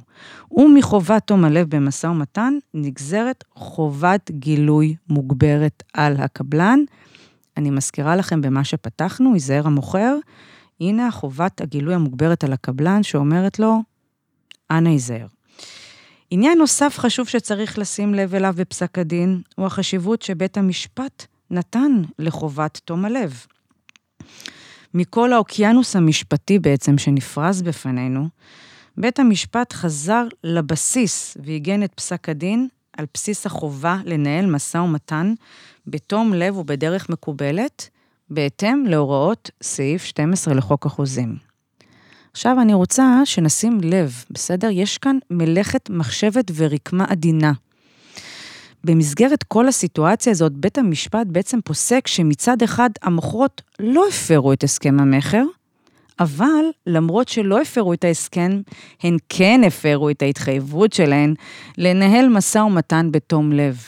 ומחובת 0.50 1.22
תום 1.26 1.44
הלב 1.44 1.76
במשא 1.76 2.06
ומתן, 2.06 2.54
נגזרת 2.74 3.44
חובת 3.54 4.30
גילוי 4.30 4.94
מוגברת 5.08 5.82
על 5.94 6.16
הקבלן. 6.16 6.78
אני 7.56 7.70
מזכירה 7.70 8.16
לכם 8.16 8.40
במה 8.40 8.64
שפתחנו, 8.64 9.34
ייזהר 9.34 9.66
המוכר, 9.66 10.16
הנה 10.80 11.10
חובת 11.10 11.60
הגילוי 11.60 11.94
המוגברת 11.94 12.44
על 12.44 12.52
הקבלן 12.52 13.02
שאומרת 13.02 13.58
לו, 13.58 13.82
אנא 14.70 14.88
היזהר. 14.88 15.26
עניין 16.30 16.58
נוסף 16.58 16.98
חשוב 16.98 17.28
שצריך 17.28 17.78
לשים 17.78 18.14
לב 18.14 18.34
אליו 18.34 18.54
בפסק 18.56 18.98
הדין, 18.98 19.42
הוא 19.56 19.66
החשיבות 19.66 20.22
שבית 20.22 20.56
המשפט 20.56 21.26
נתן 21.50 22.02
לחובת 22.18 22.80
תום 22.84 23.04
הלב. 23.04 23.46
מכל 24.94 25.32
האוקיינוס 25.32 25.96
המשפטי 25.96 26.58
בעצם 26.58 26.98
שנפרס 26.98 27.60
בפנינו, 27.60 28.28
בית 28.96 29.18
המשפט 29.18 29.72
חזר 29.72 30.26
לבסיס 30.44 31.36
ועיגן 31.42 31.82
את 31.82 31.94
פסק 31.94 32.28
הדין 32.28 32.68
על 32.96 33.06
בסיס 33.14 33.46
החובה 33.46 33.98
לנהל 34.04 34.46
משא 34.46 34.78
ומתן 34.78 35.34
בתום 35.86 36.34
לב 36.34 36.56
ובדרך 36.56 37.08
מקובלת, 37.08 37.88
בהתאם 38.30 38.84
להוראות 38.86 39.50
סעיף 39.62 40.04
12 40.04 40.54
לחוק 40.54 40.86
החוזים. 40.86 41.36
עכשיו 42.32 42.56
אני 42.60 42.74
רוצה 42.74 43.20
שנשים 43.24 43.80
לב, 43.82 44.24
בסדר? 44.30 44.68
יש 44.70 44.98
כאן 44.98 45.18
מלאכת 45.30 45.90
מחשבת 45.90 46.50
ורקמה 46.54 47.04
עדינה. 47.08 47.52
במסגרת 48.84 49.42
כל 49.42 49.68
הסיטואציה 49.68 50.30
הזאת, 50.30 50.52
בית 50.52 50.78
המשפט 50.78 51.26
בעצם 51.26 51.58
פוסק 51.64 52.06
שמצד 52.06 52.62
אחד 52.62 52.90
המוכרות 53.02 53.62
לא 53.80 54.08
הפרו 54.08 54.52
את 54.52 54.64
הסכם 54.64 55.00
המכר, 55.00 55.44
אבל 56.20 56.64
למרות 56.86 57.28
שלא 57.28 57.60
הפרו 57.60 57.92
את 57.92 58.04
ההסכם, 58.04 58.60
הן 59.02 59.16
כן 59.28 59.60
הפרו 59.66 60.10
את 60.10 60.22
ההתחייבות 60.22 60.92
שלהן 60.92 61.34
לנהל 61.78 62.28
משא 62.28 62.58
ומתן 62.58 63.08
בתום 63.10 63.52
לב. 63.52 63.82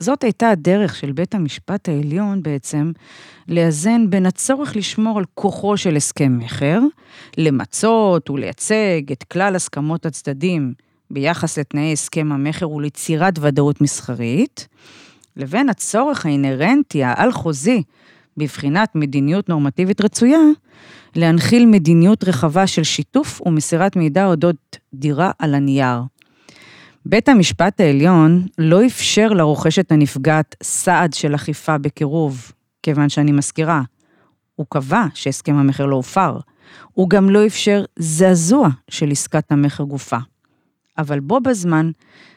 זאת 0.00 0.24
הייתה 0.24 0.50
הדרך 0.50 0.96
של 0.96 1.12
בית 1.12 1.34
המשפט 1.34 1.88
העליון 1.88 2.42
בעצם 2.42 2.92
לאזן 3.48 4.10
בין 4.10 4.26
הצורך 4.26 4.76
לשמור 4.76 5.18
על 5.18 5.24
כוחו 5.34 5.76
של 5.76 5.96
הסכם 5.96 6.38
מכר, 6.38 6.80
למצות 7.36 8.30
ולייצג 8.30 9.12
את 9.12 9.22
כלל 9.22 9.56
הסכמות 9.56 10.06
הצדדים 10.06 10.74
ביחס 11.10 11.58
לתנאי 11.58 11.92
הסכם 11.92 12.32
המכר 12.32 12.70
וליצירת 12.70 13.34
ודאות 13.40 13.80
מסחרית, 13.80 14.68
לבין 15.36 15.68
הצורך 15.68 16.26
האינהרנטי 16.26 17.04
העל-חוזי 17.04 17.82
בבחינת 18.36 18.94
מדיניות 18.94 19.48
נורמטיבית 19.48 20.00
רצויה, 20.00 20.38
להנחיל 21.16 21.66
מדיניות 21.66 22.24
רחבה 22.24 22.66
של 22.66 22.82
שיתוף 22.82 23.40
ומסירת 23.46 23.96
מידע 23.96 24.26
אודות 24.26 24.76
דירה 24.94 25.30
על 25.38 25.54
הנייר. 25.54 26.02
בית 27.06 27.28
המשפט 27.28 27.80
העליון 27.80 28.46
לא 28.58 28.86
אפשר 28.86 29.28
לרוכשת 29.28 29.92
הנפגעת 29.92 30.56
סעד 30.62 31.14
של 31.14 31.34
אכיפה 31.34 31.78
בקירוב, 31.78 32.52
כיוון 32.82 33.08
שאני 33.08 33.32
מזכירה, 33.32 33.82
הוא 34.54 34.66
קבע 34.68 35.06
שהסכם 35.14 35.54
המכר 35.54 35.86
לא 35.86 35.96
הופר. 35.96 36.38
הוא 36.92 37.10
גם 37.10 37.30
לא 37.30 37.46
אפשר 37.46 37.84
זעזוע 37.96 38.68
של 38.90 39.10
עסקת 39.10 39.52
המכר 39.52 39.84
גופה. 39.84 40.18
אבל 40.98 41.20
בו 41.20 41.40
בזמן, 41.40 41.90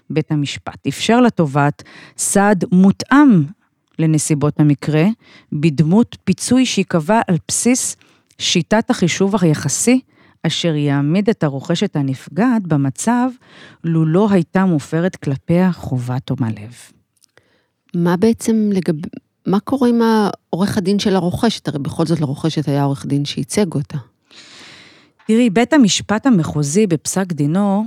בית 0.09 0.31
המשפט 0.31 0.87
אפשר 0.87 1.21
לתובעת 1.21 1.83
סעד 2.17 2.65
מותאם 2.71 3.43
לנסיבות 3.99 4.59
המקרה, 4.59 5.05
בדמות 5.53 6.17
פיצוי 6.23 6.65
שייקבע 6.65 7.21
על 7.27 7.37
בסיס 7.47 7.95
שיטת 8.37 8.89
החישוב 8.89 9.35
היחסי, 9.41 9.99
אשר 10.47 10.75
יעמיד 10.75 11.29
את 11.29 11.43
הרוכשת 11.43 11.95
הנפגעת 11.95 12.67
במצב 12.67 13.29
לו 13.83 14.05
לא 14.05 14.27
הייתה 14.31 14.65
מופרת 14.65 15.15
כלפיה 15.15 15.71
חובת 15.71 16.21
תום 16.25 16.37
הלב. 16.43 16.73
מה 17.95 18.17
בעצם 18.17 18.69
לגבי, 18.73 19.09
מה 19.47 19.59
קורה 19.59 19.89
עם 19.89 20.01
העורך 20.01 20.77
הדין 20.77 20.99
של 20.99 21.15
הרוכשת? 21.15 21.67
הרי 21.67 21.79
בכל 21.79 22.05
זאת 22.05 22.21
לרוכשת 22.21 22.67
היה 22.67 22.83
עורך 22.83 23.05
דין 23.05 23.25
שייצג 23.25 23.73
אותה. 23.73 23.97
תראי, 25.27 25.49
בית 25.49 25.73
המשפט 25.73 26.25
המחוזי 26.25 26.87
בפסק 26.87 27.33
דינו 27.33 27.85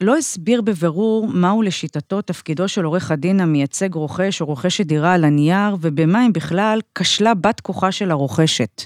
לא 0.00 0.16
הסביר 0.16 0.62
בבירור 0.62 1.28
מהו 1.28 1.62
לשיטתו 1.62 2.22
תפקידו 2.22 2.68
של 2.68 2.84
עורך 2.84 3.10
הדין 3.10 3.40
המייצג 3.40 3.94
רוכש 3.94 4.40
או 4.40 4.46
רוכשת 4.46 4.86
דירה 4.86 5.14
על 5.14 5.24
הנייר, 5.24 5.76
ובמה 5.80 6.26
אם 6.26 6.32
בכלל 6.32 6.80
כשלה 6.94 7.34
בת 7.34 7.60
כוחה 7.60 7.92
של 7.92 8.10
הרוכשת. 8.10 8.82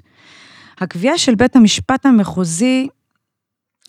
הקביעה 0.79 1.19
של 1.19 1.35
בית 1.35 1.57
המשפט 1.57 2.07
המחוזי 2.07 2.89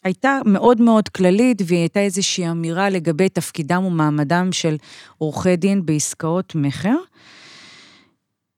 הייתה 0.04 0.40
מאוד 0.46 0.82
מאוד 0.82 1.10
כללית, 1.10 1.62
והיא 1.66 1.80
הייתה 1.80 2.00
איזושהי 2.00 2.50
אמירה 2.50 2.90
לגבי 2.90 3.30
תפקידם 3.30 3.86
ומעמדם 3.86 4.52
של 4.52 4.76
עורכי 5.18 5.56
דין 5.56 5.86
בעסקאות 5.86 6.56
מכר. 6.56 6.98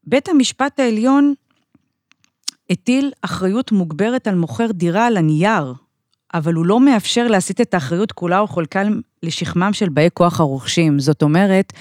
בית 0.03 0.29
המשפט 0.29 0.79
העליון 0.79 1.33
הטיל 2.69 3.11
אחריות 3.21 3.71
מוגברת 3.71 4.27
על 4.27 4.35
מוכר 4.35 4.71
דירה 4.71 5.07
על 5.07 5.17
הנייר, 5.17 5.73
אבל 6.33 6.53
הוא 6.53 6.65
לא 6.65 6.79
מאפשר 6.79 7.27
להסיט 7.27 7.61
את 7.61 7.73
האחריות 7.73 8.11
כולה 8.11 8.39
או 8.39 8.47
חלקה 8.47 8.83
לשכמם 9.23 9.73
של 9.73 9.89
באי 9.89 10.07
כוח 10.13 10.39
הרוכשים. 10.39 10.99
זאת 10.99 11.21
אומרת, 11.21 11.73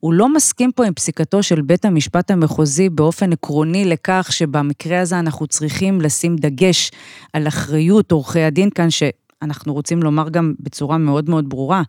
הוא 0.00 0.14
לא 0.14 0.34
מסכים 0.34 0.72
פה 0.72 0.86
עם 0.86 0.94
פסיקתו 0.94 1.42
של 1.42 1.62
בית 1.62 1.84
המשפט 1.84 2.30
המחוזי 2.30 2.88
באופן 2.88 3.32
עקרוני 3.32 3.84
לכך 3.84 4.28
שבמקרה 4.30 5.00
הזה 5.00 5.18
אנחנו 5.18 5.46
צריכים 5.46 6.00
לשים 6.00 6.36
דגש 6.36 6.90
על 7.32 7.48
אחריות 7.48 8.12
עורכי 8.12 8.42
הדין 8.42 8.70
כאן, 8.70 8.88
שאנחנו 8.90 9.74
רוצים 9.74 10.02
לומר 10.02 10.28
גם 10.28 10.54
בצורה 10.60 10.98
מאוד 10.98 11.30
מאוד 11.30 11.48
ברורה, 11.48 11.82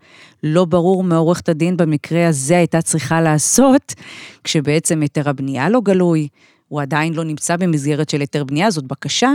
לא 0.43 0.65
ברור 0.65 1.03
מה 1.03 1.15
עורכת 1.15 1.49
הדין 1.49 1.77
במקרה 1.77 2.27
הזה 2.27 2.57
הייתה 2.57 2.81
צריכה 2.81 3.21
לעשות, 3.21 3.93
כשבעצם 4.43 5.01
היתר 5.01 5.29
הבנייה 5.29 5.69
לא 5.69 5.81
גלוי, 5.83 6.27
הוא 6.67 6.81
עדיין 6.81 7.13
לא 7.13 7.23
נמצא 7.23 7.55
במסגרת 7.55 8.09
של 8.09 8.19
היתר 8.19 8.43
בנייה, 8.43 8.71
זאת 8.71 8.83
בקשה, 8.83 9.31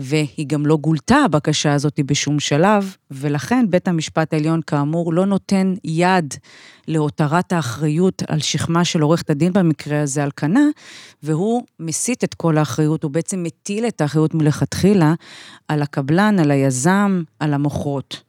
והיא 0.00 0.46
גם 0.46 0.66
לא 0.66 0.76
גולתה, 0.76 1.16
הבקשה 1.16 1.72
הזאת 1.72 2.00
בשום 2.06 2.40
שלב, 2.40 2.96
ולכן 3.10 3.66
בית 3.70 3.88
המשפט 3.88 4.32
העליון, 4.32 4.60
כאמור, 4.66 5.12
לא 5.12 5.26
נותן 5.26 5.74
יד 5.84 6.34
להותרת 6.88 7.52
האחריות 7.52 8.22
על 8.28 8.40
שכמה 8.40 8.84
של 8.84 9.00
עורכת 9.00 9.30
הדין 9.30 9.52
במקרה 9.52 10.02
הזה 10.02 10.22
על 10.24 10.30
כנה, 10.36 10.64
והוא 11.22 11.62
מסיט 11.80 12.24
את 12.24 12.34
כל 12.34 12.58
האחריות, 12.58 13.02
הוא 13.02 13.10
בעצם 13.10 13.42
מטיל 13.42 13.86
את 13.86 14.00
האחריות 14.00 14.34
מלכתחילה 14.34 15.14
על 15.68 15.82
הקבלן, 15.82 16.38
על 16.38 16.50
היזם, 16.50 17.22
על 17.40 17.54
המוכרות. 17.54 18.22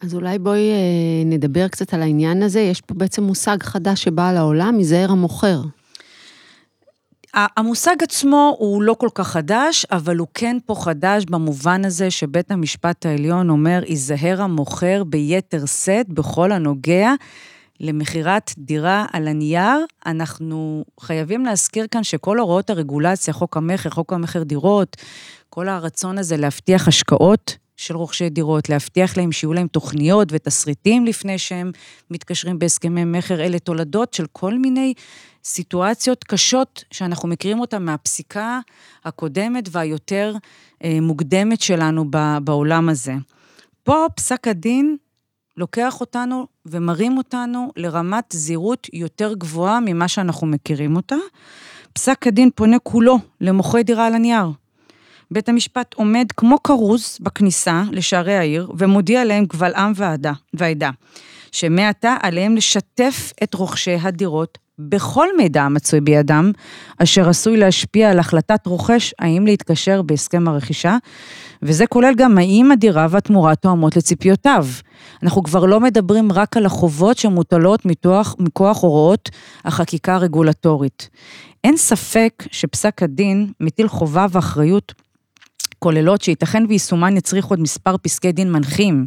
אז 0.00 0.14
אולי 0.14 0.38
בואי 0.38 0.70
אה, 0.70 1.24
נדבר 1.24 1.68
קצת 1.68 1.94
על 1.94 2.02
העניין 2.02 2.42
הזה. 2.42 2.60
יש 2.60 2.80
פה 2.80 2.94
בעצם 2.94 3.22
מושג 3.22 3.62
חדש 3.62 4.04
שבא 4.04 4.32
לעולם, 4.32 4.78
מזער 4.78 5.10
המוכר. 5.10 5.60
המושג 7.34 7.96
עצמו 8.02 8.56
הוא 8.58 8.82
לא 8.82 8.94
כל 8.94 9.08
כך 9.14 9.28
חדש, 9.28 9.86
אבל 9.90 10.16
הוא 10.16 10.28
כן 10.34 10.56
פה 10.66 10.74
חדש 10.74 11.24
במובן 11.24 11.84
הזה 11.84 12.10
שבית 12.10 12.50
המשפט 12.50 13.06
העליון 13.06 13.50
אומר, 13.50 13.82
ייזהר 13.86 14.42
המוכר 14.42 15.04
ביתר 15.04 15.66
שאת 15.66 16.08
בכל 16.08 16.52
הנוגע 16.52 17.12
למכירת 17.80 18.52
דירה 18.58 19.06
על 19.12 19.28
הנייר. 19.28 19.78
אנחנו 20.06 20.84
חייבים 21.00 21.44
להזכיר 21.44 21.86
כאן 21.90 22.02
שכל 22.02 22.38
הוראות 22.38 22.70
הרגולציה, 22.70 23.34
חוק 23.34 23.56
המכר, 23.56 23.90
חוק 23.90 24.12
המכר 24.12 24.42
דירות, 24.42 24.96
כל 25.50 25.68
הרצון 25.68 26.18
הזה 26.18 26.36
להבטיח 26.36 26.88
השקעות 26.88 27.56
של 27.76 27.96
רוכשי 27.96 28.28
דירות, 28.28 28.68
להבטיח 28.68 29.16
להם 29.16 29.32
שיהיו 29.32 29.52
להם 29.52 29.66
תוכניות 29.66 30.28
ותסריטים 30.32 31.06
לפני 31.06 31.38
שהם 31.38 31.70
מתקשרים 32.10 32.58
בהסכמי 32.58 33.04
מכר, 33.04 33.40
אלה 33.40 33.58
תולדות 33.58 34.14
של 34.14 34.26
כל 34.32 34.58
מיני 34.58 34.94
סיטואציות 35.44 36.24
קשות 36.24 36.84
שאנחנו 36.90 37.28
מכירים 37.28 37.60
אותן 37.60 37.82
מהפסיקה 37.82 38.60
הקודמת 39.04 39.68
והיותר 39.70 40.34
אה, 40.84 40.98
מוקדמת 41.02 41.60
שלנו 41.60 42.04
בעולם 42.44 42.88
הזה. 42.88 43.14
פה 43.82 44.06
פסק 44.16 44.48
הדין 44.48 44.96
לוקח 45.56 46.00
אותנו 46.00 46.46
ומרים 46.66 47.16
אותנו 47.16 47.70
לרמת 47.76 48.24
זהירות 48.32 48.88
יותר 48.92 49.34
גבוהה 49.34 49.80
ממה 49.80 50.08
שאנחנו 50.08 50.46
מכירים 50.46 50.96
אותה. 50.96 51.16
פסק 51.92 52.26
הדין 52.26 52.50
פונה 52.54 52.78
כולו 52.78 53.18
למוכרי 53.40 53.82
דירה 53.82 54.06
על 54.06 54.14
הנייר. 54.14 54.46
בית 55.32 55.48
המשפט 55.48 55.94
עומד 55.94 56.26
כמו 56.36 56.62
כרוז 56.62 57.18
בכניסה 57.20 57.82
לשערי 57.90 58.36
העיר 58.36 58.72
ומודיע 58.78 59.24
להם 59.24 59.46
קבל 59.46 59.74
עם 59.74 59.92
ועדה, 60.54 60.90
שמעתה 61.52 62.16
עליהם 62.22 62.56
לשתף 62.56 63.32
את 63.42 63.54
רוכשי 63.54 63.94
הדירות 64.02 64.58
בכל 64.78 65.36
מידע 65.36 65.62
המצוי 65.62 66.00
בידם, 66.00 66.52
אשר 66.98 67.28
עשוי 67.28 67.56
להשפיע 67.56 68.10
על 68.10 68.18
החלטת 68.18 68.66
רוכש 68.66 69.14
האם 69.18 69.46
להתקשר 69.46 70.02
בהסכם 70.02 70.48
הרכישה, 70.48 70.96
וזה 71.62 71.86
כולל 71.86 72.14
גם 72.16 72.38
האם 72.38 72.72
הדירה 72.72 73.06
והתמורה 73.10 73.54
תואמות 73.54 73.96
לציפיותיו. 73.96 74.66
אנחנו 75.22 75.42
כבר 75.42 75.64
לא 75.64 75.80
מדברים 75.80 76.32
רק 76.32 76.56
על 76.56 76.66
החובות 76.66 77.18
שמוטלות 77.18 77.86
מתוח, 77.86 78.36
מכוח 78.38 78.82
הוראות 78.82 79.30
החקיקה 79.64 80.14
הרגולטורית. 80.14 81.08
אין 81.64 81.76
ספק 81.76 82.44
שפסק 82.50 83.02
הדין 83.02 83.52
מטיל 83.60 83.88
חובה 83.88 84.26
ואחריות 84.30 84.92
כוללות 85.82 86.22
שייתכן 86.22 86.64
ויישומן 86.68 87.16
יצריך 87.16 87.46
עוד 87.46 87.60
מספר 87.60 87.96
פסקי 88.02 88.32
דין 88.32 88.52
מנחים. 88.52 89.06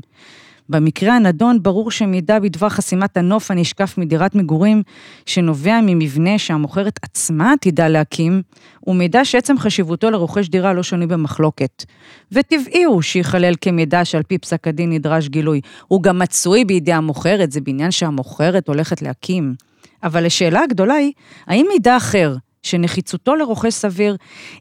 במקרה 0.69 1.15
הנדון, 1.15 1.63
ברור 1.63 1.91
שמידע 1.91 2.39
בדבר 2.39 2.69
חסימת 2.69 3.17
הנוף 3.17 3.51
הנשקף 3.51 3.97
מדירת 3.97 4.35
מגורים, 4.35 4.83
שנובע 5.25 5.79
ממבנה 5.83 6.37
שהמוכרת 6.37 6.99
עצמה 7.01 7.53
עתידה 7.53 7.87
להקים, 7.87 8.41
הוא 8.79 8.95
מידע 8.95 9.25
שעצם 9.25 9.57
חשיבותו 9.57 10.11
לרוכש 10.11 10.47
דירה 10.47 10.73
לא 10.73 10.83
שנוי 10.83 11.07
במחלוקת. 11.07 11.85
וטבעי 12.31 12.83
הוא 12.83 13.01
שייכלל 13.01 13.53
כמידע 13.61 14.05
שעל 14.05 14.23
פי 14.23 14.37
פסק 14.37 14.67
הדין 14.67 14.91
נדרש 14.91 15.27
גילוי. 15.27 15.61
הוא 15.87 16.03
גם 16.03 16.19
מצוי 16.19 16.65
בידי 16.65 16.93
המוכרת, 16.93 17.51
זה 17.51 17.61
בניין 17.61 17.91
שהמוכרת 17.91 18.67
הולכת 18.67 19.01
להקים. 19.01 19.55
אבל 20.03 20.25
השאלה 20.25 20.61
הגדולה 20.63 20.93
היא, 20.93 21.11
האם 21.47 21.65
מידע 21.69 21.97
אחר, 21.97 22.35
שנחיצותו 22.63 23.35
לרוכש 23.35 23.73
סביר, 23.73 24.15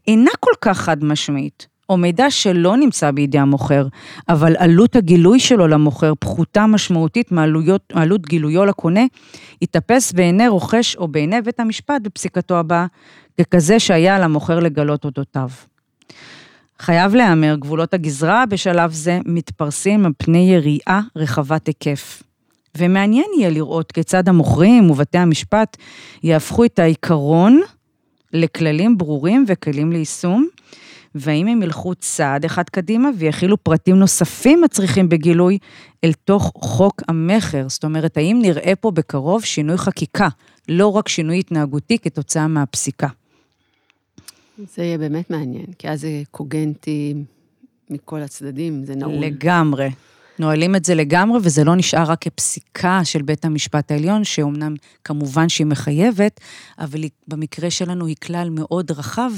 אינה 0.07 0.31
כל 0.39 0.51
כך 0.61 0.77
חד 0.77 1.03
משמעית, 1.03 1.74
או 1.89 1.97
מידע 1.97 2.31
שלא 2.31 2.77
נמצא 2.77 3.11
בידי 3.11 3.39
המוכר, 3.39 3.87
אבל 4.29 4.55
עלות 4.57 4.95
הגילוי 4.95 5.39
שלו 5.39 5.67
למוכר 5.67 6.13
פחותה 6.19 6.67
משמעותית 6.67 7.31
מעלות 7.93 8.25
גילויו 8.25 8.65
לקונה, 8.65 9.05
ייתפס 9.61 10.11
בעיני 10.11 10.47
רוכש 10.47 10.95
או 10.95 11.07
בעיני 11.07 11.41
בית 11.41 11.59
המשפט 11.59 12.01
בפסיקתו 12.01 12.57
הבאה, 12.57 12.85
ככזה 13.41 13.79
שהיה 13.79 14.15
על 14.15 14.23
המוכר 14.23 14.59
לגלות 14.59 15.05
אודותיו. 15.05 15.49
חייב 16.79 17.15
להיאמר, 17.15 17.55
גבולות 17.59 17.93
הגזרה 17.93 18.45
בשלב 18.45 18.91
זה 18.91 19.19
מתפרסים 19.25 20.05
על 20.05 20.11
פני 20.17 20.53
יריעה 20.53 21.01
רחבת 21.15 21.67
היקף. 21.67 22.23
ומעניין 22.77 23.25
יהיה 23.37 23.49
לראות 23.49 23.91
כיצד 23.91 24.29
המוכרים 24.29 24.91
ובתי 24.91 25.17
המשפט 25.17 25.77
יהפכו 26.23 26.65
את 26.65 26.79
העיקרון 26.79 27.61
לכללים 28.33 28.97
ברורים 28.97 29.45
וכלים 29.47 29.91
ליישום, 29.91 30.47
והאם 31.15 31.47
הם 31.47 31.63
ילכו 31.63 31.95
צעד 31.95 32.45
אחד 32.45 32.63
קדימה 32.69 33.09
ויכילו 33.17 33.63
פרטים 33.63 33.95
נוספים 33.95 34.63
הצריכים 34.63 35.09
בגילוי 35.09 35.57
אל 36.03 36.13
תוך 36.13 36.51
חוק 36.55 37.01
המכר. 37.07 37.69
זאת 37.69 37.83
אומרת, 37.83 38.17
האם 38.17 38.39
נראה 38.41 38.75
פה 38.75 38.91
בקרוב 38.91 39.43
שינוי 39.43 39.77
חקיקה, 39.77 40.27
לא 40.69 40.87
רק 40.87 41.07
שינוי 41.07 41.39
התנהגותי 41.39 41.99
כתוצאה 41.99 42.47
מהפסיקה. 42.47 43.07
זה 44.75 44.83
יהיה 44.83 44.97
באמת 44.97 45.29
מעניין, 45.29 45.65
כי 45.79 45.89
אז 45.89 46.01
זה 46.01 46.21
קוגנטי 46.31 47.13
מכל 47.89 48.21
הצדדים, 48.21 48.85
זה 48.85 48.95
נעול. 48.95 49.25
לגמרי. 49.25 49.89
נועלים 50.39 50.75
את 50.75 50.85
זה 50.85 50.95
לגמרי, 50.95 51.39
וזה 51.43 51.63
לא 51.63 51.75
נשאר 51.75 52.03
רק 52.03 52.21
כפסיקה 52.21 53.01
של 53.03 53.21
בית 53.21 53.45
המשפט 53.45 53.91
העליון, 53.91 54.23
שאומנם 54.23 54.75
כמובן 55.03 55.49
שהיא 55.49 55.67
מחייבת, 55.67 56.39
אבל 56.79 57.01
היא, 57.01 57.09
במקרה 57.27 57.71
שלנו 57.71 58.05
היא 58.05 58.15
כלל 58.23 58.49
מאוד 58.51 58.91
רחב, 58.91 59.31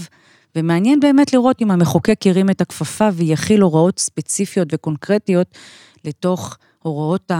ומעניין 0.57 0.99
באמת 0.99 1.33
לראות 1.33 1.61
אם 1.61 1.71
המחוקק 1.71 2.25
ירים 2.25 2.49
את 2.49 2.61
הכפפה 2.61 3.09
ויכיל 3.13 3.61
הוראות 3.61 3.99
ספציפיות 3.99 4.67
וקונקרטיות 4.71 5.47
לתוך 6.05 6.57
הוראות 6.83 7.31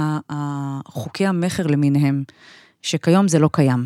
חוקי 0.88 1.26
המכר 1.26 1.68
למיניהם, 1.68 2.24
שכיום 2.82 3.28
זה 3.28 3.40
לא 3.40 3.50
קיים. 3.54 3.86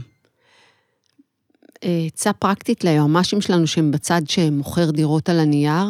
עצה 1.81 2.33
פרקטית 2.33 2.83
ליועמ"שים 2.83 3.41
שלנו 3.41 3.67
שהם 3.67 3.91
בצד 3.91 4.21
שמוכר 4.27 4.91
דירות 4.91 5.29
על 5.29 5.39
הנייר? 5.39 5.85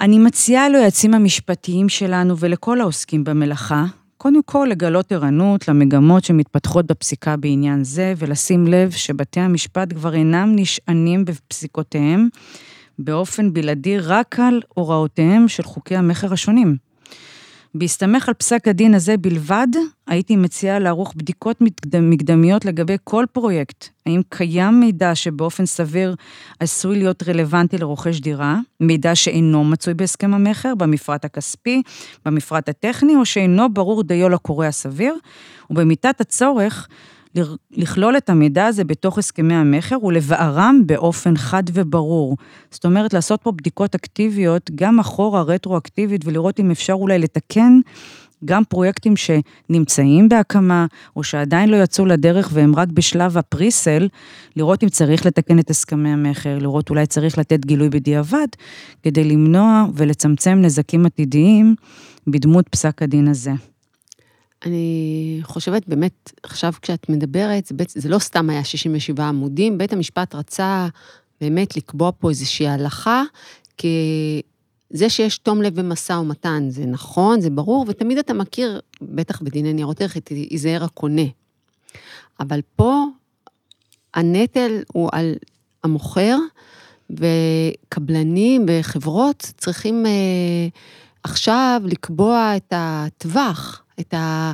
אני 0.00 0.18
מציעה 0.18 0.68
ליועצים 0.68 1.14
המשפטיים 1.14 1.88
שלנו 1.88 2.38
ולכל 2.38 2.80
העוסקים 2.80 3.24
במלאכה, 3.24 3.84
קודם 4.24 4.42
כל 4.42 4.66
לגלות 4.70 5.12
ערנות 5.12 5.68
למגמות 5.68 6.24
שמתפתחות 6.24 6.86
בפסיקה 6.86 7.36
בעניין 7.36 7.84
זה, 7.84 8.14
ולשים 8.16 8.66
לב 8.66 8.90
שבתי 8.90 9.40
המשפט 9.40 9.92
כבר 9.92 10.14
אינם 10.14 10.52
נשענים 10.56 11.24
בפסיקותיהם 11.24 12.28
באופן 12.98 13.52
בלעדי 13.52 13.98
רק 13.98 14.40
על 14.40 14.62
הוראותיהם 14.74 15.48
של 15.48 15.62
חוקי 15.62 15.96
המכר 15.96 16.32
השונים. 16.32 16.76
בהסתמך 17.74 18.28
על 18.28 18.34
פסק 18.34 18.68
הדין 18.68 18.94
הזה 18.94 19.16
בלבד, 19.16 19.66
הייתי 20.06 20.36
מציעה 20.36 20.78
לערוך 20.78 21.14
בדיקות 21.16 21.60
מקדמיות 22.00 22.64
לגבי 22.64 22.96
כל 23.04 23.24
פרויקט. 23.32 23.88
האם 24.06 24.20
קיים 24.28 24.80
מידע 24.80 25.14
שבאופן 25.14 25.66
סביר 25.66 26.14
עשוי 26.60 26.98
להיות 26.98 27.22
רלוונטי 27.28 27.78
לרוכש 27.78 28.20
דירה, 28.20 28.58
מידע 28.80 29.14
שאינו 29.14 29.64
מצוי 29.64 29.94
בהסכם 29.94 30.34
המכר, 30.34 30.74
במפרט 30.74 31.24
הכספי, 31.24 31.82
במפרט 32.24 32.68
הטכני, 32.68 33.16
או 33.16 33.24
שאינו 33.24 33.72
ברור 33.74 34.02
דיו 34.02 34.28
לקורא 34.28 34.66
הסביר, 34.66 35.14
ובמידת 35.70 36.20
הצורך, 36.20 36.88
לכלול 37.70 38.16
את 38.16 38.30
המידע 38.30 38.66
הזה 38.66 38.84
בתוך 38.84 39.18
הסכמי 39.18 39.54
המכר 39.54 40.04
ולבערם 40.04 40.82
באופן 40.86 41.36
חד 41.36 41.62
וברור. 41.72 42.36
זאת 42.70 42.84
אומרת, 42.84 43.14
לעשות 43.14 43.42
פה 43.42 43.52
בדיקות 43.52 43.94
אקטיביות, 43.94 44.70
גם 44.74 44.98
אחורה 44.98 45.42
רטרואקטיבית, 45.42 46.20
ולראות 46.24 46.60
אם 46.60 46.70
אפשר 46.70 46.92
אולי 46.92 47.18
לתקן 47.18 47.80
גם 48.44 48.62
פרויקטים 48.64 49.14
שנמצאים 49.16 50.28
בהקמה, 50.28 50.86
או 51.16 51.24
שעדיין 51.24 51.68
לא 51.68 51.76
יצאו 51.76 52.06
לדרך 52.06 52.50
והם 52.52 52.76
רק 52.76 52.88
בשלב 52.88 53.38
הפריסל, 53.38 54.08
לראות 54.56 54.82
אם 54.82 54.88
צריך 54.88 55.26
לתקן 55.26 55.58
את 55.58 55.70
הסכמי 55.70 56.08
המכר, 56.08 56.58
לראות 56.58 56.90
אולי 56.90 57.06
צריך 57.06 57.38
לתת 57.38 57.66
גילוי 57.66 57.88
בדיעבד, 57.88 58.46
כדי 59.02 59.24
למנוע 59.24 59.86
ולצמצם 59.94 60.58
נזקים 60.62 61.06
עתידיים 61.06 61.74
בדמות 62.26 62.68
פסק 62.68 63.02
הדין 63.02 63.28
הזה. 63.28 63.52
אני 64.66 65.40
חושבת 65.42 65.88
באמת, 65.88 66.32
עכשיו 66.42 66.72
כשאת 66.82 67.08
מדברת, 67.08 67.66
זה, 67.66 67.74
זה 67.88 68.08
לא 68.08 68.18
סתם 68.18 68.50
היה 68.50 68.64
67 68.64 69.24
עמודים, 69.24 69.78
בית 69.78 69.92
המשפט 69.92 70.34
רצה 70.34 70.88
באמת 71.40 71.76
לקבוע 71.76 72.10
פה 72.18 72.30
איזושהי 72.30 72.68
הלכה, 72.68 73.22
כי 73.76 74.42
זה 74.90 75.10
שיש 75.10 75.38
תום 75.38 75.62
לב 75.62 75.80
במשא 75.80 76.12
ומתן, 76.12 76.66
זה 76.68 76.86
נכון, 76.86 77.40
זה 77.40 77.50
ברור, 77.50 77.84
ותמיד 77.88 78.18
אתה 78.18 78.34
מכיר, 78.34 78.80
בטח 79.02 79.42
בדיני 79.42 79.72
ניירות 79.72 80.00
ערך, 80.00 80.16
את 80.16 80.30
ייזהר 80.30 80.84
הקונה. 80.84 81.22
אבל 82.40 82.60
פה 82.76 83.04
הנטל 84.14 84.82
הוא 84.92 85.08
על 85.12 85.34
המוכר, 85.84 86.36
וקבלנים 87.10 88.66
וחברות 88.68 89.52
צריכים 89.56 90.06
אה, 90.06 90.12
עכשיו 91.22 91.82
לקבוע 91.84 92.52
את 92.56 92.72
הטווח. 92.76 93.83
את 94.00 94.14
ה... 94.14 94.52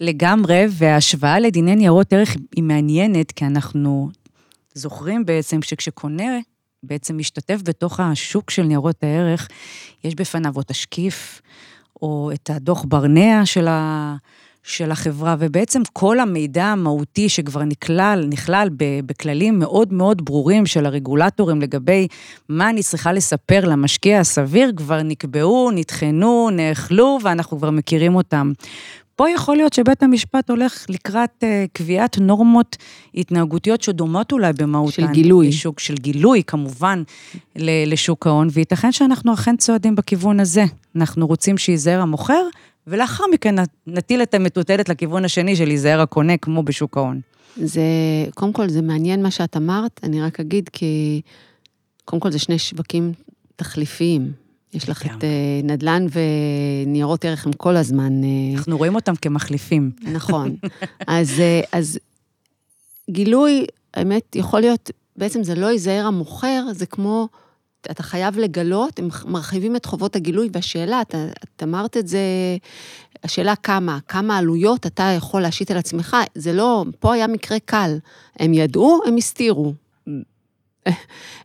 לגמרי, 0.00 0.64
וההשוואה 0.70 1.40
לדיני 1.40 1.76
ניירות 1.76 2.12
ערך 2.12 2.36
היא 2.56 2.64
מעניינת, 2.64 3.32
כי 3.32 3.44
אנחנו 3.44 4.10
זוכרים 4.74 5.26
בעצם 5.26 5.62
שכשקונה 5.62 6.38
בעצם 6.82 7.18
משתתף 7.18 7.60
בתוך 7.64 8.00
השוק 8.00 8.50
של 8.50 8.62
ניירות 8.62 9.02
הערך, 9.02 9.48
יש 10.04 10.14
בפניו 10.14 10.56
או 10.56 10.62
תשקיף, 10.62 11.42
או 12.02 12.30
את 12.34 12.50
הדוח 12.50 12.84
ברנע 12.88 13.46
של, 13.46 13.68
ה, 13.68 14.16
של 14.64 14.90
החברה, 14.90 15.36
ובעצם 15.38 15.82
כל 15.92 16.20
המידע 16.20 16.64
המהותי 16.64 17.28
שכבר 17.28 17.62
נכלל, 17.62 18.24
נכלל 18.28 18.68
בכללים 19.06 19.58
מאוד 19.58 19.92
מאוד 19.92 20.24
ברורים 20.24 20.66
של 20.66 20.86
הרגולטורים 20.86 21.60
לגבי 21.60 22.08
מה 22.48 22.70
אני 22.70 22.82
צריכה 22.82 23.12
לספר 23.12 23.64
למשקיע 23.64 24.20
הסביר, 24.20 24.72
כבר 24.76 25.02
נקבעו, 25.02 25.70
נטחנו, 25.74 26.48
נאכלו, 26.52 27.18
ואנחנו 27.22 27.58
כבר 27.58 27.70
מכירים 27.70 28.14
אותם. 28.14 28.52
פה 29.16 29.30
יכול 29.30 29.56
להיות 29.56 29.72
שבית 29.72 30.02
המשפט 30.02 30.50
הולך 30.50 30.86
לקראת 30.88 31.30
uh, 31.40 31.46
קביעת 31.72 32.18
נורמות 32.18 32.76
התנהגותיות 33.14 33.82
שדומות 33.82 34.32
אולי 34.32 34.52
במהותן. 34.52 34.92
של 34.92 35.06
גילוי. 35.06 35.48
לשוק 35.48 35.80
של 35.80 35.94
גילוי, 35.94 36.42
כמובן, 36.46 37.02
לשוק 37.86 38.26
ההון, 38.26 38.48
וייתכן 38.52 38.92
שאנחנו 38.92 39.34
אכן 39.34 39.56
צועדים 39.56 39.94
בכיוון 39.94 40.40
הזה. 40.40 40.64
אנחנו 40.96 41.26
רוצים 41.26 41.58
שייזהר 41.58 42.00
המוכר, 42.00 42.42
ולאחר 42.86 43.24
מכן 43.32 43.54
נטיל 43.86 44.22
את 44.22 44.34
המטוטלת 44.34 44.88
לכיוון 44.88 45.24
השני 45.24 45.56
של 45.56 45.64
להיזהר 45.64 46.00
הקונה, 46.00 46.36
כמו 46.36 46.62
בשוק 46.62 46.96
ההון. 46.96 47.20
זה, 47.56 47.82
קודם 48.34 48.52
כל, 48.52 48.68
זה 48.68 48.82
מעניין 48.82 49.22
מה 49.22 49.30
שאת 49.30 49.56
אמרת, 49.56 50.00
אני 50.02 50.22
רק 50.22 50.40
אגיד 50.40 50.68
כי, 50.68 51.20
קודם 52.04 52.20
כל, 52.20 52.32
זה 52.32 52.38
שני 52.38 52.58
שווקים 52.58 53.12
תחליפיים. 53.56 54.32
יש 54.74 54.88
לך 54.88 55.06
את 55.06 55.24
אה, 55.24 55.60
נדל"ן 55.64 56.06
וניירות 56.86 57.24
ערך 57.24 57.46
הם 57.46 57.52
כל 57.52 57.76
הזמן... 57.76 58.24
אה, 58.24 58.28
אנחנו 58.56 58.78
רואים 58.78 58.94
אותם 58.94 59.16
כמחליפים. 59.16 59.90
נכון. 60.12 60.56
אז, 61.06 61.40
אה, 61.40 61.60
אז 61.72 61.98
גילוי, 63.10 63.66
האמת, 63.94 64.36
יכול 64.36 64.60
להיות, 64.60 64.90
בעצם 65.16 65.42
זה 65.44 65.54
לא 65.54 65.66
ייזהר 65.66 66.06
המוכר, 66.06 66.64
זה 66.72 66.86
כמו 66.86 67.28
אתה 67.90 68.02
חייב 68.02 68.38
לגלות, 68.38 68.98
הם 68.98 69.08
מרחיבים 69.26 69.76
את 69.76 69.86
חובות 69.86 70.16
הגילוי, 70.16 70.48
והשאלה, 70.52 71.00
את, 71.00 71.14
את 71.44 71.62
אמרת 71.62 71.96
את 71.96 72.08
זה, 72.08 72.20
השאלה 73.24 73.56
כמה, 73.56 73.98
כמה 74.08 74.38
עלויות 74.38 74.86
אתה 74.86 75.02
יכול 75.16 75.42
להשית 75.42 75.70
על 75.70 75.76
עצמך, 75.76 76.16
זה 76.34 76.52
לא, 76.52 76.84
פה 76.98 77.14
היה 77.14 77.26
מקרה 77.26 77.58
קל. 77.64 77.98
הם 78.38 78.54
ידעו, 78.54 79.00
הם 79.06 79.16
הסתירו. 79.16 79.74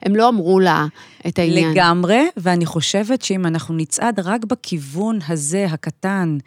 הם 0.02 0.16
לא 0.16 0.30
אמרו 0.30 0.60
לה 0.60 0.86
את 1.28 1.40
העניין. 1.40 1.72
לגמרי, 1.72 2.28
ואני 2.38 2.66
חושבת 2.66 3.22
שאם 3.22 3.46
אנחנו 3.46 3.76
נצעד 3.76 4.20
רק 4.20 4.46
בכיוון 4.46 5.20
הזה, 5.28 5.66
הקטן, 5.66 6.38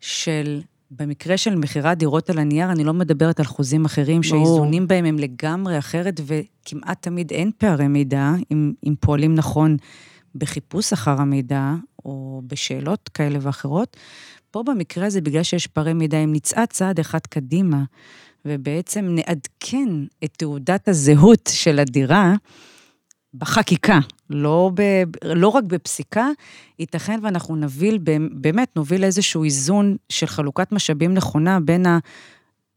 של 0.00 0.60
במקרה 0.90 1.36
של 1.36 1.54
מכירת 1.54 1.98
דירות 1.98 2.30
על 2.30 2.38
הנייר, 2.38 2.72
אני 2.72 2.84
לא 2.84 2.94
מדברת 2.94 3.40
על 3.40 3.46
חוזים 3.46 3.84
אחרים, 3.84 4.22
שהאיזונים 4.22 4.88
בהם 4.88 5.04
הם 5.04 5.18
לגמרי 5.18 5.78
אחרת, 5.78 6.20
וכמעט 6.26 7.02
תמיד 7.02 7.32
אין 7.32 7.50
פערי 7.58 7.88
מידע, 7.88 8.32
אם, 8.50 8.72
אם 8.86 8.94
פועלים 9.00 9.34
נכון 9.34 9.76
בחיפוש 10.34 10.92
אחר 10.92 11.20
המידע, 11.20 11.74
או 12.04 12.42
בשאלות 12.46 13.10
כאלה 13.14 13.38
ואחרות. 13.42 13.96
פה 14.50 14.62
במקרה 14.62 15.06
הזה, 15.06 15.20
בגלל 15.20 15.42
שיש 15.42 15.66
פערי 15.66 15.92
מידע, 15.92 16.18
אם 16.18 16.32
נצעד 16.32 16.68
צעד 16.68 17.00
אחד 17.00 17.20
קדימה, 17.20 17.82
ובעצם 18.44 19.04
נעדכן 19.10 19.88
את 20.24 20.30
תעודת 20.36 20.88
הזהות 20.88 21.50
של 21.52 21.78
הדירה, 21.78 22.34
בחקיקה, 23.34 23.98
לא, 24.30 24.70
ב, 24.74 24.82
לא 25.24 25.48
רק 25.48 25.64
בפסיקה, 25.64 26.28
ייתכן 26.78 27.20
ואנחנו 27.22 27.56
נוביל, 27.56 27.98
באמת 28.32 28.76
נוביל 28.76 29.04
איזשהו 29.04 29.44
איזון 29.44 29.96
של 30.08 30.26
חלוקת 30.26 30.72
משאבים 30.72 31.14
נכונה 31.14 31.60
בין 31.60 31.86
ה... 31.86 31.98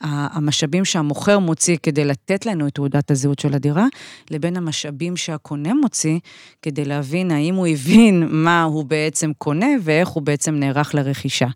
המשאבים 0.03 0.85
שהמוכר 0.85 1.39
מוציא 1.39 1.77
כדי 1.83 2.05
לתת 2.05 2.45
לנו 2.45 2.67
את 2.67 2.73
תעודת 2.73 3.11
הזהות 3.11 3.39
של 3.39 3.53
הדירה, 3.53 3.85
לבין 4.31 4.57
המשאבים 4.57 5.17
שהקונה 5.17 5.73
מוציא 5.73 6.19
כדי 6.61 6.85
להבין 6.85 7.31
האם 7.31 7.55
הוא 7.55 7.67
הבין 7.67 8.27
מה 8.45 8.63
הוא 8.63 8.85
בעצם 8.85 9.31
קונה 9.37 9.67
ואיך 9.81 10.09
הוא 10.09 10.23
בעצם 10.23 10.55
נערך 10.55 10.95
לרכישה. 10.95 11.47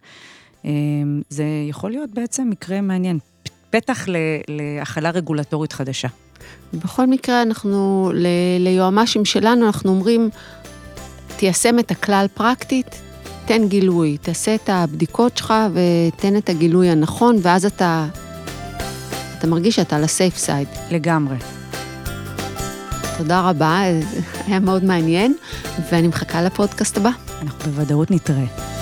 אמ, 0.65 1.21
זה 1.29 1.45
יכול 1.69 1.91
להיות 1.91 2.12
בעצם 2.13 2.49
מקרה 2.49 2.81
מעניין, 2.81 3.19
פתח 3.69 4.05
להכלה 4.47 5.10
רגולטורית 5.10 5.73
חדשה. 5.73 6.07
בכל 6.73 7.07
מקרה, 7.07 7.41
אנחנו, 7.41 8.12
ל, 8.13 8.27
ליועמ"שים 8.60 9.25
שלנו, 9.25 9.65
אנחנו 9.65 9.91
אומרים, 9.91 10.29
תיישם 11.38 11.79
את 11.79 11.91
הכלל 11.91 12.25
פרקטית, 12.33 13.01
תן 13.45 13.67
גילוי, 13.67 14.17
תעשה 14.21 14.55
את 14.55 14.69
הבדיקות 14.69 15.38
שלך 15.38 15.53
ותן 15.73 16.38
את 16.38 16.49
הגילוי 16.49 16.89
הנכון, 16.89 17.36
ואז 17.41 17.65
אתה, 17.65 18.07
אתה 19.38 19.47
מרגיש 19.47 19.75
שאתה 19.75 19.95
על 19.95 20.03
הסייף 20.03 20.38
סייד. 20.38 20.67
לגמרי. 20.91 21.38
תודה 23.17 23.49
רבה, 23.49 23.81
היה 24.47 24.60
מאוד 24.60 24.83
מעניין, 24.83 25.36
ואני 25.91 26.07
מחכה 26.07 26.41
לפודקאסט 26.41 26.97
הבא. 26.97 27.12
אנחנו 27.41 27.71
בוודאות 27.71 28.12
נתראה. 28.12 28.76